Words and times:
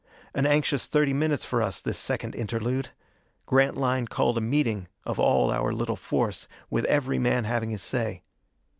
An 0.33 0.47
anxious 0.47 0.87
thirty 0.87 1.13
minutes 1.13 1.45
for 1.45 1.61
us, 1.61 1.79
this 1.79 1.99
second 1.99 2.33
interlude. 2.33 2.89
Grantline 3.45 4.07
called 4.07 4.35
a 4.35 4.41
meeting 4.41 4.87
of 5.05 5.19
all 5.19 5.51
our 5.51 5.71
little 5.71 5.95
force, 5.95 6.47
with 6.71 6.85
every 6.85 7.19
man 7.19 7.43
having 7.43 7.69
his 7.69 7.83
say. 7.83 8.23